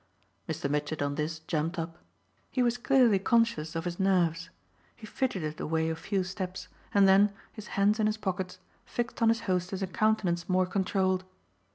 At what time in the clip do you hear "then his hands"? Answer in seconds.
7.07-7.99